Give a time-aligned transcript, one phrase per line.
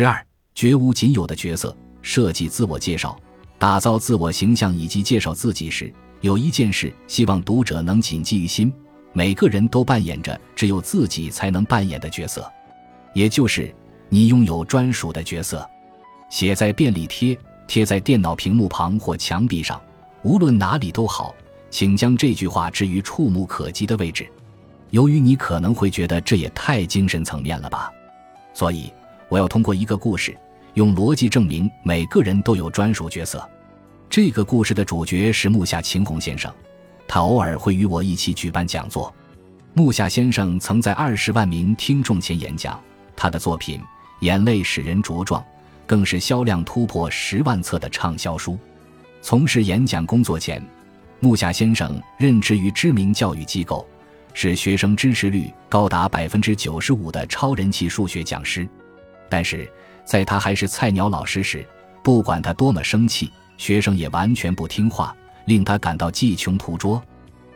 [0.00, 0.18] 十二，
[0.54, 1.76] 绝无仅有的角色。
[2.00, 3.14] 设计自我介绍、
[3.58, 5.92] 打造自我形象以及介绍自己时，
[6.22, 8.72] 有一件事希望读者能谨记于心：
[9.12, 12.50] 每个人都扮演着只有自己才能扮演的角色，
[13.12, 13.70] 也就是
[14.08, 15.68] 你拥有专属的角色。
[16.30, 17.38] 写在便利贴，
[17.68, 19.78] 贴在电脑屏幕旁或墙壁上，
[20.22, 21.34] 无论哪里都好。
[21.68, 24.26] 请将这句话置于触目可及的位置。
[24.92, 27.92] 由于你可能会觉得这也太精神层面了吧，
[28.54, 28.90] 所以
[29.30, 30.36] 我要通过一个故事，
[30.74, 33.48] 用逻辑证明每个人都有专属角色。
[34.10, 36.52] 这个故事的主角是木下晴弘先生，
[37.06, 39.14] 他偶尔会与我一起举办讲座。
[39.72, 42.78] 木下先生曾在二十万名听众前演讲，
[43.14, 43.78] 他的作品
[44.18, 45.40] 《眼泪使人茁壮》
[45.86, 48.58] 更是销量突破十万册的畅销书。
[49.22, 50.60] 从事演讲工作前，
[51.20, 53.86] 木下先生任职于知名教育机构。
[54.32, 58.68] 是学生支持率高达百分之九十五的超人气数学讲师，
[59.30, 59.66] 但是
[60.04, 61.66] 在他还是菜鸟老师时，
[62.02, 67.02] 不管他多么生气，学生也完全不听话，令他感到技穷途拙。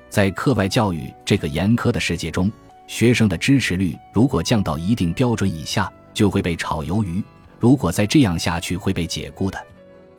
[0.08, 2.50] 在课外教育这个严苛的世界中，
[2.86, 7.20] 学生的支持率如果降到一定标准以下，就会被炒鱿鱼；
[7.58, 9.58] 如果再这样下去，会被解雇的。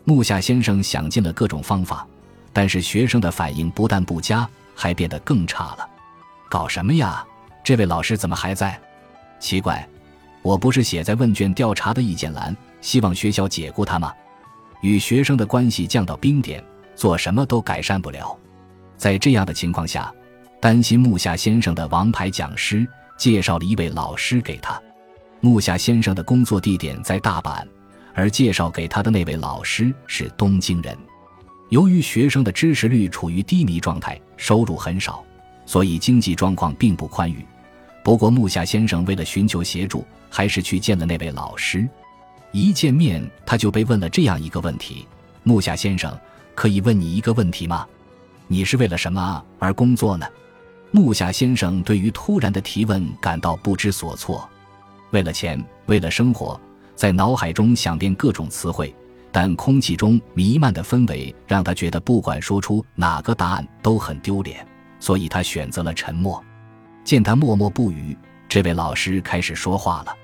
[0.03, 2.05] 木下先生想尽了各种方法，
[2.51, 5.89] 但是学生的反应不但不佳，还变得更差了。
[6.49, 7.25] 搞什么呀？
[7.63, 8.79] 这位老师怎么还在？
[9.39, 9.87] 奇怪，
[10.45, 14.13] 我不是写在问卷调查的意见栏，希望学校解雇他吗？
[14.81, 18.37] 与学生的关系降到冰点，做什么都改善不了。
[18.95, 20.13] 在这样的情况下，
[20.61, 22.87] 担心木下先生的王牌讲师
[23.17, 24.79] 介绍了一位老师给他。
[25.41, 27.67] 木下先生的工作地点在大阪，
[28.13, 30.95] 而介绍给他的那位老师是东京人。
[31.69, 35.25] 由于学生的支持率处于低迷状态，收入很少。
[35.65, 37.43] 所以经济状况并不宽裕，
[38.05, 41.89] 不过木下先生为了寻求协助，还是去见了那位老师。
[42.51, 45.07] 一见面，他就被问了这样一个问题
[45.41, 46.15] ：“木下先生，
[46.53, 47.83] 可以问你一个问题吗？
[48.47, 50.27] 你是为了什么而工作呢？”
[50.93, 54.47] 木下先生对于突然的提问感到不知所措。
[55.09, 56.61] 为了钱，为了生活，
[56.95, 58.93] 在脑海中想遍各种词汇，
[59.31, 64.63] 但空气中弥漫的氛围让他觉得，不管说出哪个答案都很丢脸。
[64.99, 66.39] 所以他选择了沉默。
[67.05, 68.17] 见他默默不语，
[68.49, 70.17] 这位老师开始说话了：“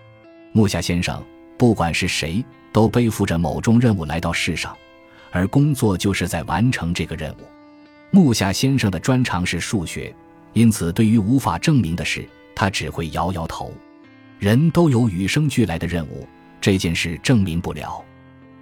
[0.51, 1.23] 木下先生，
[1.55, 2.43] 不管是谁，
[2.73, 4.75] 都背负着某种任务来到世上，
[5.31, 7.43] 而工作就是在完成这个任务。
[8.09, 10.13] 木下先生的专长是数学，
[10.53, 13.71] 因此对于无法证明的事，他只会摇摇头。
[14.39, 16.27] 人都有与生俱来的任务，
[16.59, 18.03] 这件事证明不了。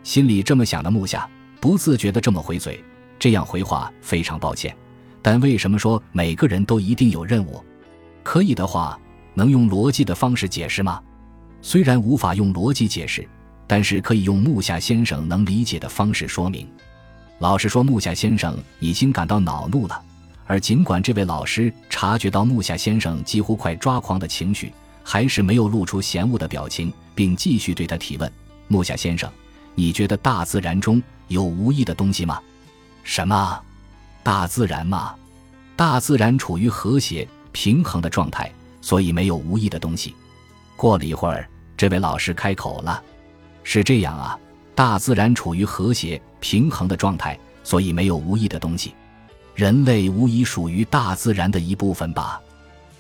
[0.04, 1.28] 心里这么想的木下，
[1.62, 2.84] 不自觉地这么回嘴，
[3.18, 4.76] 这样回话非常抱歉。”
[5.22, 7.64] 但为什么说每个人都一定有任务？
[8.24, 9.00] 可以的话，
[9.34, 11.02] 能用逻辑的方式解释吗？
[11.62, 13.28] 虽然无法用逻辑解释，
[13.68, 16.68] 但是可以用木下先生能理解的方式说明。
[17.40, 20.02] 老实说，木下先生已经感到恼怒了。
[20.46, 28.32] 而尽管这位老师察觉到木下先生几乎快抓狂的情绪，还是没有露出嫌恶的表情，并继续对他提问
[28.68, 29.32] ：“木下先生，
[29.76, 32.40] 你觉得大自然中有无意的东西吗？”
[33.04, 33.62] 什么？
[34.24, 35.16] 大自然嘛，
[35.76, 37.28] 大自然处于和谐
[37.62, 38.50] 平衡的状态，
[38.80, 40.16] 所以没有无意的东西。
[40.78, 43.04] 过了一会儿，这位老师开口了
[43.66, 44.40] ：“是这样啊，
[44.74, 48.96] 大自然处于和谐平衡的状态，所以没有无意的东西。
[49.56, 52.40] 人类无疑属于大自然的一部分吧？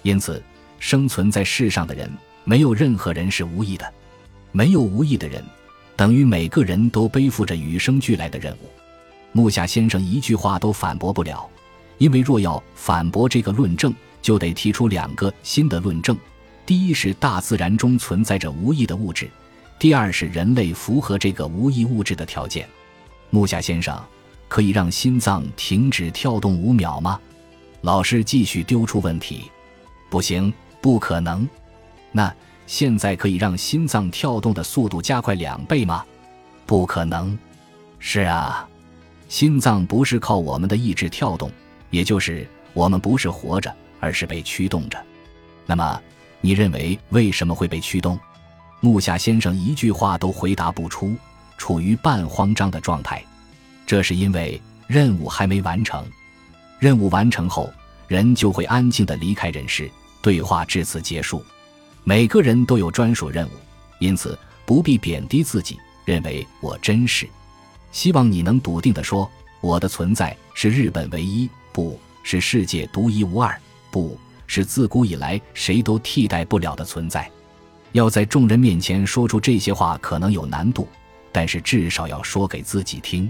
[0.01, 0.43] 因此，
[0.77, 2.11] 生存在世上的人，
[2.43, 3.89] 没有任何人是无意的。
[4.51, 5.41] 没有无意的人，
[5.95, 8.69] 等于每个人都背负着与生俱来的任务。”
[9.31, 11.49] 木下先生一句话都反驳不了，
[11.97, 16.17] 因为若要反驳这个论证，就得提出两个新的论证：
[16.65, 19.27] 第一是大自然中存在着无意的物质；
[19.77, 22.67] 第二是人类符合这个无意物质的条件。
[23.29, 23.99] 木下先生，
[24.47, 27.19] 可以让心脏停止跳动五秒吗？
[27.81, 29.49] 老师继续丢出问题：
[30.09, 31.47] 不行，不可能。
[32.11, 32.33] 那
[32.67, 36.05] 现在可以让心脏跳动的速度加快两倍吗？
[36.65, 37.37] 不可能。
[37.99, 38.67] 是啊。
[39.27, 41.51] 心脏不是靠我们的意志跳动，
[41.91, 44.97] 也就是我们不是活着，而是被驱动着。
[45.65, 46.01] 那么，
[46.41, 48.19] 你认为为什么会被驱动？
[48.79, 51.15] 木下先生一句话都回答不出，
[51.57, 53.23] 处于半慌张的状态。
[53.85, 56.05] 这是因为任务还没完成。
[56.79, 57.69] 任务完成后，
[58.07, 59.89] 人就会安静地离开人世。
[60.21, 61.43] 对话至此结束。
[62.03, 63.51] 每个人都有专属任务，
[63.99, 67.27] 因此不必贬低自己，认为我真是。
[67.91, 69.29] 希望你能笃定地说，
[69.61, 73.59] 我的存在是日本唯一，不是世界独一无二，
[73.91, 77.29] 不是自古以来谁都替代不了的存在。
[77.91, 80.87] 要在众人面前说出这些话可能有难度，
[81.31, 83.29] 但是至少要说给自己听。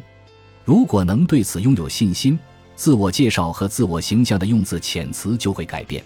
[0.65, 2.37] 如果能对此拥有信心，
[2.75, 6.03] 自我介绍和自我形象的用字遣词就会改变，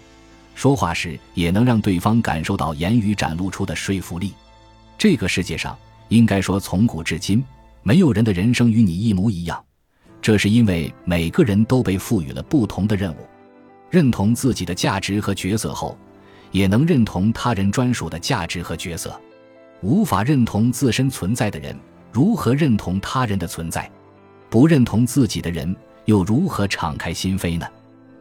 [0.54, 4.32] 说话时也能让对方感受到言语展露出的说服力。
[4.96, 5.76] 这个世界上，
[6.08, 7.44] 应该说从古至今，
[7.82, 9.62] 没有人的人生与你一模一样，
[10.22, 13.18] 这是因为每个人都被赋予了不同的任务。
[13.90, 15.96] 认同自己的价值和角色后，
[16.50, 19.20] 也能认同他人专属的价值和角色。
[19.80, 21.78] 无法认同自身存在的人，
[22.10, 23.90] 如何认同他人的存在？
[24.48, 25.74] 不认同自己的人，
[26.06, 27.66] 又如何敞开心扉呢？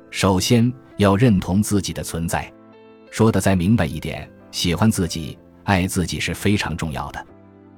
[0.09, 2.51] 首先要认同自己的存在。
[3.11, 7.25] 说的再明白一点，喜欢自己、爱自己是非常重要的。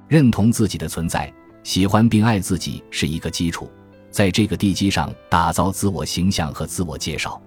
[0.08, 3.70] 认同自己的存在，喜欢并爱自己是一个基础，
[4.10, 7.40] 在这个地基上打造自我形象和自我介绍。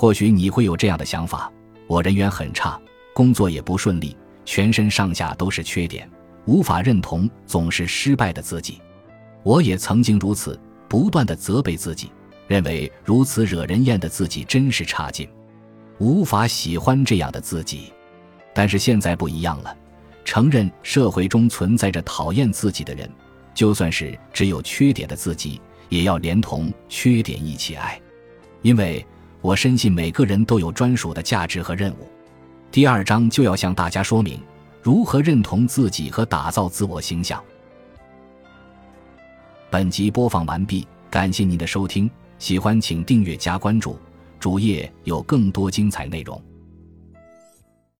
[0.00, 1.52] 或许你会有这样的想法：
[1.86, 2.80] 我人缘很差，
[3.12, 4.16] 工作也不顺利，
[4.46, 6.10] 全身上下都是缺点，
[6.46, 8.80] 无法认同总是失败的自己。
[9.42, 10.58] 我也曾经如此，
[10.88, 12.10] 不断的责备自己，
[12.48, 15.28] 认为如此惹人厌的自己真是差劲，
[15.98, 17.92] 无法喜欢这样的自己。
[18.54, 19.76] 但是现在不一样了，
[20.24, 23.06] 承认社会中存在着讨厌自己的人，
[23.52, 25.60] 就算是只有缺点的自己，
[25.90, 28.00] 也要连同缺点一起爱，
[28.62, 29.04] 因为
[29.42, 32.08] 我深信每个人都有专属的价值和任务。
[32.70, 34.40] 第二章就要向大家说明
[34.82, 37.42] 如何认同自己和打造自我形象。
[39.70, 43.98] 本集播放完毕，感谢您的收听，喜欢请订阅加关注，
[44.38, 46.40] 主页有更多精彩内容。